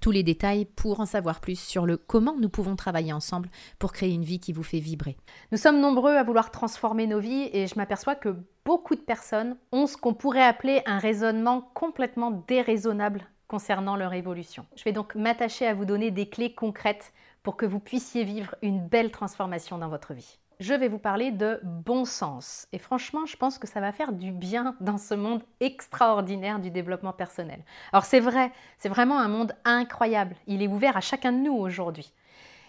[0.00, 3.48] tous les détails pour en savoir plus sur le comment nous pouvons travailler ensemble
[3.78, 5.16] pour créer une vie qui vous fait vibrer.
[5.52, 9.56] Nous sommes nombreux à vouloir transformer nos vies et je m'aperçois que beaucoup de personnes
[9.72, 14.64] ont ce qu'on pourrait appeler un raisonnement complètement déraisonnable concernant leur évolution.
[14.76, 17.12] Je vais donc m'attacher à vous donner des clés concrètes
[17.42, 21.32] pour que vous puissiez vivre une belle transformation dans votre vie je vais vous parler
[21.32, 22.68] de bon sens.
[22.72, 26.70] Et franchement, je pense que ça va faire du bien dans ce monde extraordinaire du
[26.70, 27.64] développement personnel.
[27.92, 30.36] Alors c'est vrai, c'est vraiment un monde incroyable.
[30.46, 32.12] Il est ouvert à chacun de nous aujourd'hui.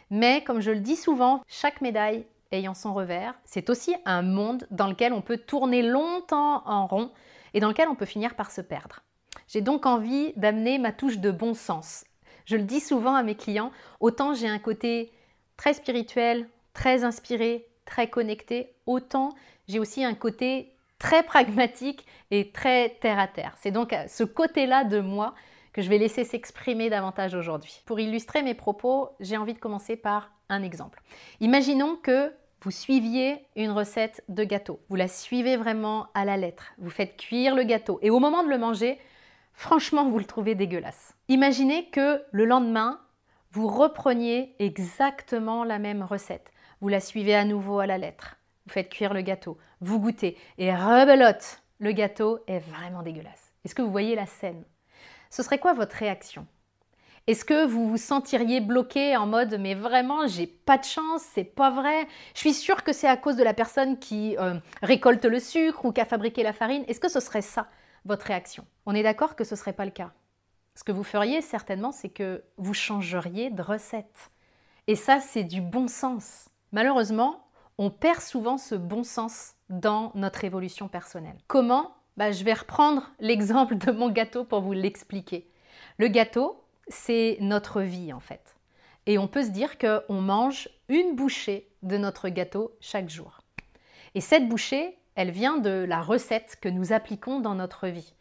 [0.10, 4.66] Mais comme je le dis souvent, chaque médaille ayant son revers, c'est aussi un monde
[4.72, 7.12] dans lequel on peut tourner longtemps en rond
[7.54, 9.02] et dans lequel on peut finir par se perdre.
[9.48, 12.06] J'ai donc envie d'amener ma touche de bon sens.
[12.46, 15.12] Je le dis souvent à mes clients, autant j'ai un côté
[15.58, 19.34] très spirituel, très inspiré, très connecté, autant
[19.68, 23.56] j'ai aussi un côté très pragmatique et très terre à terre.
[23.58, 25.34] C'est donc ce côté-là de moi
[25.74, 27.82] que je vais laisser s'exprimer davantage aujourd'hui.
[27.86, 31.02] Pour illustrer mes propos, j'ai envie de commencer par un exemple.
[31.40, 34.80] Imaginons que vous suiviez une recette de gâteau.
[34.90, 36.74] Vous la suivez vraiment à la lettre.
[36.78, 39.00] Vous faites cuire le gâteau et au moment de le manger,
[39.54, 41.16] franchement, vous le trouvez dégueulasse.
[41.30, 43.00] Imaginez que le lendemain,
[43.52, 46.52] vous repreniez exactement la même recette.
[46.82, 48.38] Vous la suivez à nouveau à la lettre.
[48.66, 49.58] Vous faites cuire le gâteau.
[49.80, 50.38] Vous goûtez.
[50.58, 53.54] Et rebelote, le gâteau est vraiment dégueulasse.
[53.64, 54.64] Est-ce que vous voyez la scène?
[55.30, 56.48] Ce serait quoi votre réaction?
[57.28, 61.44] Est-ce que vous vous sentiriez bloqué en mode mais vraiment j'ai pas de chance, c'est
[61.44, 65.24] pas vrai, je suis sûre que c'est à cause de la personne qui euh, récolte
[65.26, 67.68] le sucre ou qui a fabriqué la farine Est-ce que ce serait ça
[68.06, 68.66] votre réaction?
[68.88, 70.12] On est d'accord que ce serait pas le cas?
[70.74, 74.32] Ce que vous feriez certainement, c'est que vous changeriez de recette.
[74.88, 76.51] Et ça, c'est du bon sens.
[76.72, 81.38] Malheureusement, on perd souvent ce bon sens dans notre évolution personnelle.
[81.48, 81.92] Comment?
[82.18, 85.50] Bah, Je vais reprendre l'exemple de mon gâteau pour vous l'expliquer.
[85.98, 88.56] Le gâteau, c'est notre vie en fait.
[89.06, 93.42] Et on peut se dire qu'on mange une bouchée de notre gâteau chaque jour.
[94.14, 98.14] Et cette bouchée, elle vient de la recette que nous appliquons dans notre vie.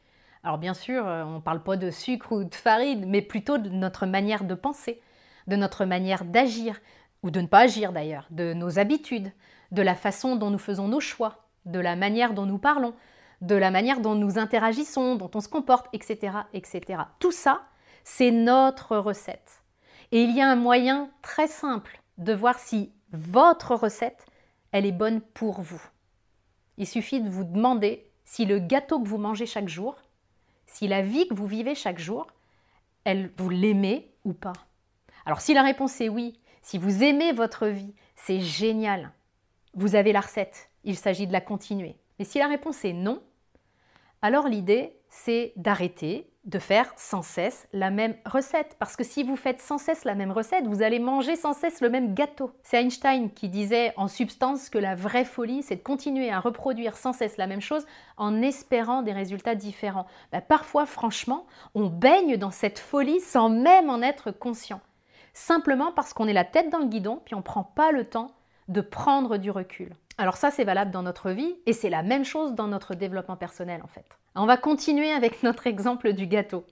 [0.43, 3.59] Alors bien sûr, euh, on ne parle pas de sucre ou de farine, mais plutôt
[3.59, 5.03] de notre manière de penser,
[5.47, 6.81] de notre manière d'agir,
[7.23, 9.33] ou de ne pas agir d'ailleurs, de nos habitudes,
[9.73, 12.95] de la façon dont nous faisons nos choix, de la manière dont nous parlons,
[13.41, 16.39] de la manière dont nous interagissons, dont on se comporte, etc.
[16.53, 17.03] etc.
[17.19, 17.63] Tout ça,
[18.05, 19.63] c'est notre recette.
[20.13, 24.27] Et il y a un moyen très simple de voir si votre recette,
[24.73, 25.83] elle est bonne pour vous.
[26.77, 29.97] Il suffit de vous demander si le gâteau que vous mangez chaque jour,
[30.67, 32.27] si la vie que vous vivez chaque jour,
[33.05, 34.53] elle, vous l'aimez ou pas.
[35.25, 39.13] Alors si la réponse est oui, si vous aimez votre vie, c'est génial.
[39.75, 41.97] Vous avez la recette, il s'agit de la continuer.
[42.19, 43.23] Mais si la réponse est non,
[44.23, 48.77] alors l'idée, c'est d'arrêter de faire sans cesse la même recette.
[48.79, 51.81] Parce que si vous faites sans cesse la même recette, vous allez manger sans cesse
[51.81, 52.53] le même gâteau.
[52.63, 56.97] C'est Einstein qui disait en substance que la vraie folie, c'est de continuer à reproduire
[56.97, 60.07] sans cesse la même chose en espérant des résultats différents.
[60.33, 64.81] Bah, parfois, franchement, on baigne dans cette folie sans même en être conscient
[65.33, 68.05] simplement parce qu'on est la tête dans le guidon, puis on ne prend pas le
[68.05, 68.33] temps
[68.69, 69.95] de prendre du recul.
[70.19, 73.37] Alors ça, c'est valable dans notre vie, et c'est la même chose dans notre développement
[73.37, 74.05] personnel en fait.
[74.35, 76.65] On va continuer avec notre exemple du gâteau.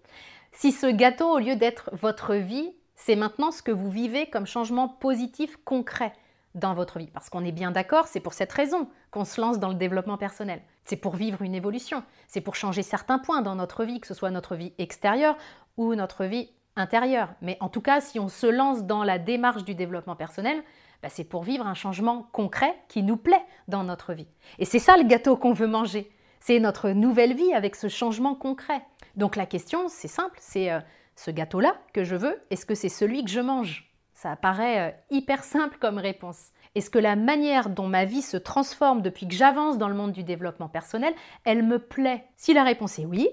[0.52, 4.46] Si ce gâteau, au lieu d'être votre vie, c'est maintenant ce que vous vivez comme
[4.46, 6.12] changement positif concret
[6.54, 7.10] dans votre vie.
[7.12, 10.18] Parce qu'on est bien d'accord, c'est pour cette raison qu'on se lance dans le développement
[10.18, 10.60] personnel.
[10.84, 14.14] C'est pour vivre une évolution, c'est pour changer certains points dans notre vie, que ce
[14.14, 15.36] soit notre vie extérieure
[15.76, 17.34] ou notre vie intérieur.
[17.42, 20.62] Mais en tout cas, si on se lance dans la démarche du développement personnel,
[21.02, 24.28] bah, c'est pour vivre un changement concret qui nous plaît dans notre vie.
[24.58, 26.10] Et c'est ça le gâteau qu'on veut manger.
[26.40, 28.82] C'est notre nouvelle vie avec ce changement concret.
[29.16, 30.80] Donc la question, c'est simple, c'est euh,
[31.16, 33.92] ce gâteau-là que je veux, est-ce que c'est celui que je mange?
[34.14, 36.50] Ça paraît euh, hyper simple comme réponse.
[36.74, 40.12] Est-ce que la manière dont ma vie se transforme depuis que j'avance dans le monde
[40.12, 41.14] du développement personnel,
[41.44, 42.24] elle me plaît?
[42.36, 43.28] Si la réponse est oui,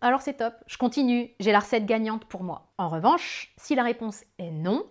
[0.00, 2.72] alors c'est top, je continue, j'ai la recette gagnante pour moi.
[2.76, 4.84] En revanche, si la réponse est non,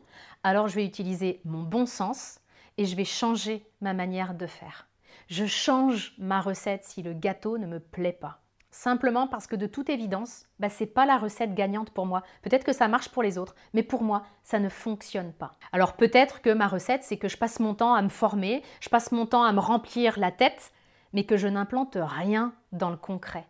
[0.43, 2.39] alors je vais utiliser mon bon sens
[2.77, 4.87] et je vais changer ma manière de faire.
[5.27, 8.41] Je change ma recette si le gâteau ne me plaît pas.
[8.71, 12.23] Simplement parce que de toute évidence, bah, ce n'est pas la recette gagnante pour moi.
[12.41, 15.53] Peut-être que ça marche pour les autres, mais pour moi, ça ne fonctionne pas.
[15.71, 18.89] Alors peut-être que ma recette, c'est que je passe mon temps à me former, je
[18.89, 20.73] passe mon temps à me remplir la tête,
[21.13, 23.47] mais que je n'implante rien dans le concret.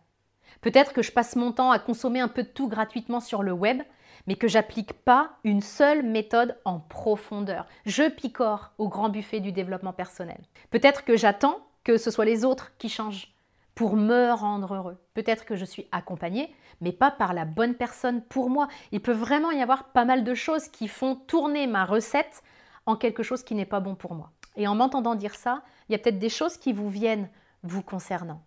[0.61, 3.51] Peut-être que je passe mon temps à consommer un peu de tout gratuitement sur le
[3.51, 3.81] web,
[4.27, 7.67] mais que j'applique pas une seule méthode en profondeur.
[7.85, 10.39] Je picore au grand buffet du développement personnel.
[10.71, 13.35] Peut-être que j'attends que ce soit les autres qui changent
[13.75, 14.97] pour me rendre heureux.
[15.13, 18.67] Peut-être que je suis accompagnée, mais pas par la bonne personne pour moi.
[18.91, 22.41] Il peut vraiment y avoir pas mal de choses qui font tourner ma recette
[22.85, 24.31] en quelque chose qui n'est pas bon pour moi.
[24.55, 27.29] Et en m'entendant dire ça, il y a peut-être des choses qui vous viennent
[27.63, 28.41] vous concernant.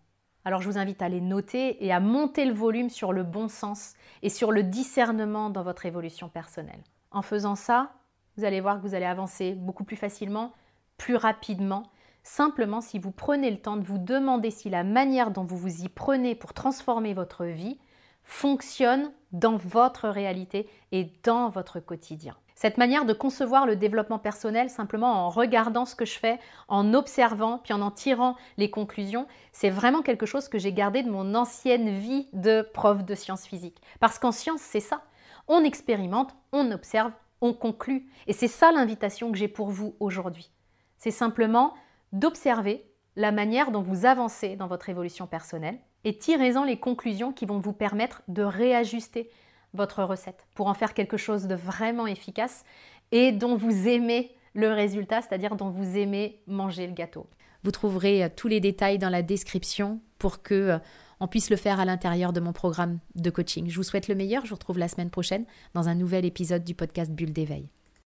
[0.48, 3.48] Alors je vous invite à les noter et à monter le volume sur le bon
[3.48, 3.92] sens
[4.22, 6.80] et sur le discernement dans votre évolution personnelle.
[7.10, 7.92] En faisant ça,
[8.38, 10.54] vous allez voir que vous allez avancer beaucoup plus facilement,
[10.96, 11.82] plus rapidement
[12.22, 15.82] Simplement, si vous prenez le temps de vous demander si la manière dont vous vous
[15.82, 17.78] y prenez pour transformer votre vie
[18.22, 22.34] fonctionne dans votre réalité et dans votre quotidien.
[22.58, 26.92] Cette manière de concevoir le développement personnel simplement en regardant ce que je fais, en
[26.92, 31.08] observant, puis en en tirant les conclusions, c'est vraiment quelque chose que j'ai gardé de
[31.08, 33.80] mon ancienne vie de prof de sciences physiques.
[34.00, 35.02] Parce qu'en science, c'est ça.
[35.46, 37.12] On expérimente, on observe,
[37.42, 38.08] on conclut.
[38.26, 40.50] Et c'est ça l'invitation que j'ai pour vous aujourd'hui.
[40.96, 41.74] C'est simplement
[42.10, 47.46] d'observer la manière dont vous avancez dans votre évolution personnelle et tirez-en les conclusions qui
[47.46, 49.30] vont vous permettre de réajuster
[49.74, 52.64] votre recette pour en faire quelque chose de vraiment efficace
[53.12, 57.26] et dont vous aimez le résultat, c'est-à-dire dont vous aimez manger le gâteau.
[57.64, 60.78] Vous trouverez euh, tous les détails dans la description pour que euh,
[61.20, 63.68] on puisse le faire à l'intérieur de mon programme de coaching.
[63.68, 65.44] Je vous souhaite le meilleur, je vous retrouve la semaine prochaine
[65.74, 67.68] dans un nouvel épisode du podcast Bulle d'éveil.